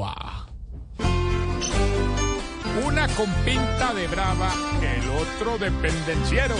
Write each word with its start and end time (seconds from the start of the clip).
Wow. 0.00 0.06
Una 2.86 3.06
con 3.08 3.30
pinta 3.44 3.92
de 3.92 4.08
brava, 4.08 4.50
el 4.80 5.10
otro 5.10 5.58
de 5.58 5.70
pendenciero. 5.70 6.54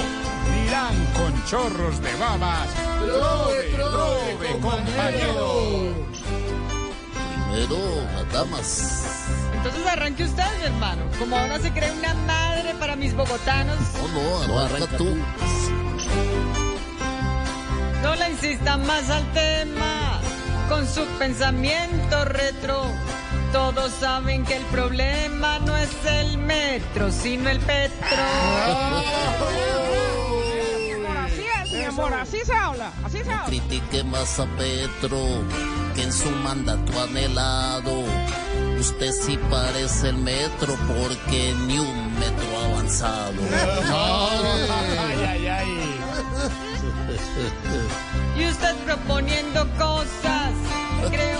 Dirán 0.52 0.94
con 1.16 1.44
chorros 1.46 2.02
de 2.02 2.14
babas. 2.16 2.68
Trove, 2.98 3.62
trove, 3.76 4.60
compañero. 4.60 5.94
Primero, 7.48 7.78
las 8.12 8.30
damas. 8.30 9.26
Entonces 9.54 9.86
arranque 9.86 10.24
usted, 10.24 10.58
mi 10.58 10.64
hermano. 10.66 11.04
Como 11.18 11.34
ahora 11.34 11.58
se 11.60 11.72
cree 11.72 11.92
una 11.92 12.12
madre 12.12 12.74
para 12.74 12.94
mis 12.94 13.14
bogotanos. 13.14 13.78
No, 14.12 14.48
no, 14.48 14.58
arranca 14.58 14.98
tú. 14.98 15.16
No 18.02 18.14
le 18.16 18.30
insista 18.32 18.76
más 18.76 19.08
al 19.08 19.24
tema. 19.32 20.20
Con 20.68 20.86
su 20.86 21.06
pensamiento 21.18 22.26
retro. 22.26 22.84
Todos 23.52 23.92
saben 24.00 24.44
que 24.44 24.56
el 24.56 24.64
problema 24.66 25.58
no 25.60 25.76
es 25.76 25.90
el 26.06 26.38
metro, 26.38 27.10
sino 27.10 27.50
el 27.50 27.58
petro. 27.58 28.06
Así 31.24 31.44
es, 31.62 31.72
mi 31.72 31.84
amor, 31.84 32.14
así 32.14 32.38
se 32.44 32.54
habla, 32.54 32.92
así 33.04 33.24
se 33.24 33.30
habla. 33.30 33.46
Critique 33.46 34.04
más 34.04 34.38
a 34.38 34.46
Petro 34.56 35.18
que 35.94 36.02
en 36.02 36.12
su 36.12 36.30
mandato 36.30 37.02
anhelado. 37.02 38.04
Usted 38.78 39.12
sí 39.12 39.38
parece 39.50 40.08
el 40.10 40.16
metro 40.18 40.76
porque 40.88 41.54
ni 41.66 41.78
un 41.78 42.18
metro 42.18 42.46
ha 42.58 42.64
avanzado. 42.66 43.34
Ay, 43.92 45.24
ay, 45.28 45.46
ay. 45.46 46.00
Y 48.38 48.46
usted 48.46 48.74
proponiendo 48.86 49.68
cosas, 49.76 50.52
creo 51.10 51.39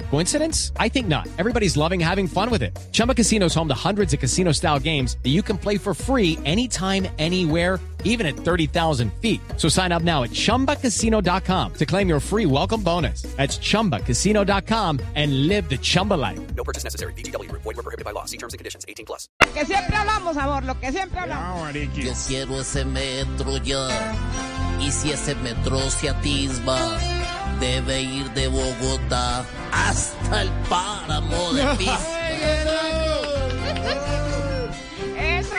Coincidence? 0.11 0.71
I 0.77 0.89
think 0.89 1.07
not. 1.07 1.27
Everybody's 1.39 1.77
loving 1.77 1.99
having 1.99 2.27
fun 2.27 2.51
with 2.51 2.61
it. 2.61 2.77
Chumba 2.91 3.15
Casino 3.15 3.45
is 3.45 3.55
home 3.55 3.67
to 3.69 3.73
hundreds 3.73 4.13
of 4.13 4.19
casino 4.19 4.51
style 4.51 4.77
games 4.77 5.17
that 5.23 5.29
you 5.29 5.41
can 5.41 5.57
play 5.57 5.77
for 5.77 5.93
free 5.93 6.37
anytime, 6.45 7.07
anywhere 7.17 7.79
even 8.03 8.25
at 8.25 8.35
30,000 8.35 9.11
feet. 9.15 9.41
So 9.57 9.67
sign 9.67 9.91
up 9.91 10.03
now 10.03 10.23
at 10.23 10.31
ChumbaCasino.com 10.31 11.73
to 11.73 11.85
claim 11.85 12.07
your 12.07 12.19
free 12.19 12.45
welcome 12.45 12.81
bonus. 12.83 13.23
That's 13.37 13.57
ChumbaCasino.com 13.57 14.99
and 15.15 15.47
live 15.47 15.67
the 15.69 15.77
Chumba 15.77 16.13
life. 16.13 16.39
No 16.55 16.63
purchase 16.63 16.83
necessary. 16.83 17.13
VGW 17.13 17.49
Group. 17.49 17.63
Void 17.63 17.77
were 17.77 17.83
prohibited 17.83 18.05
by 18.05 18.11
law. 18.11 18.25
See 18.25 18.37
terms 18.37 18.53
and 18.53 18.59
conditions. 18.59 18.85
18 18.87 19.05
plus. 19.05 19.27
Lo 19.41 19.53
que 19.53 19.65
siempre 19.65 19.95
hablamos, 19.95 20.37
amor, 20.37 20.63
lo 20.63 20.75
que 20.79 20.91
siempre 20.91 21.19
hablamos. 21.19 21.73
Yo 21.73 22.13
quiero 22.27 22.61
ese 22.61 22.85
metro 22.85 23.57
ya. 23.57 24.13
Y 24.79 24.91
si 24.91 25.11
ese 25.11 25.35
metro 25.35 25.79
se 25.91 26.09
atisba, 26.09 26.77
debe 27.61 28.01
ir 28.01 28.31
de 28.31 28.47
Bogotá 28.47 29.45
hasta 29.71 30.41
el 30.41 30.49
páramo 30.67 31.53
de 31.53 31.63
Pista. 31.77 31.99
Eso. 35.15 35.55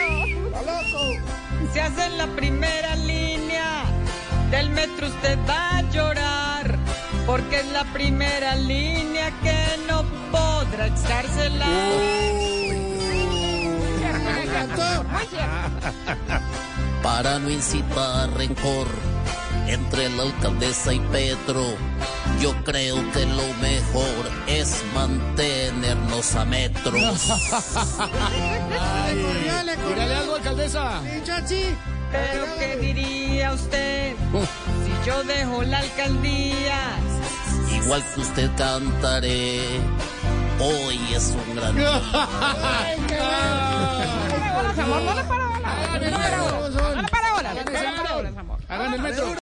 Se 1.72 1.80
hace 1.80 2.04
en 2.06 2.18
la 2.18 2.26
primera 2.26 2.96
línea 2.96 3.84
del 4.50 4.70
metro, 4.70 5.06
usted 5.06 5.38
va 5.48 5.78
a 5.78 5.82
llorar. 5.90 6.76
Porque 7.24 7.60
es 7.60 7.66
la 7.66 7.84
primera 7.92 8.56
línea 8.56 9.30
que 9.40 9.78
no 9.88 10.04
podrá 10.32 10.88
echársela. 10.88 11.66
Para 17.00 17.38
no 17.38 17.48
incitar 17.48 18.28
rencor 18.36 19.11
entre 19.72 20.08
la 20.10 20.24
alcaldesa 20.24 20.92
y 20.92 21.00
Petro. 21.00 21.64
Yo 22.40 22.54
creo 22.64 22.96
que 23.12 23.26
lo 23.26 23.46
mejor 23.60 24.30
es 24.46 24.82
mantenernos 24.94 26.34
a 26.34 26.44
metros. 26.44 26.94
Tírale 29.88 30.14
algo, 30.14 30.36
alcaldesa. 30.36 31.00
Pero 32.12 32.44
¿qué 32.58 32.76
diría 32.76 33.52
usted 33.52 34.14
si 34.84 35.06
yo 35.06 35.24
dejo 35.24 35.62
la 35.62 35.78
alcaldía? 35.78 36.98
Igual 37.72 38.04
que 38.14 38.20
usted 38.20 38.50
cantaré. 38.56 39.80
Hoy 40.60 41.00
es 41.14 41.34
un 41.48 41.56
gran 41.56 41.74
día. 41.74 41.90
Bolas, 44.54 44.78
amor, 44.78 45.02
no 45.02 45.14
le 45.14 45.24
para. 45.24 45.48
No 45.48 45.98
le 45.98 46.10
para. 46.10 46.36
No 46.36 47.02
le 47.02 47.08
para. 47.08 47.22
Hagan 48.68 48.94
el 48.94 49.00
metro. 49.02 49.41